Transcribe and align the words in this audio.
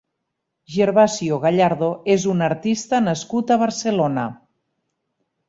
Gervasio 0.75 1.37
Gallardo 1.43 1.89
és 2.15 2.25
un 2.33 2.41
artista 2.47 3.03
nascut 3.09 3.55
a 3.55 3.59
Barcelona. 3.67 4.27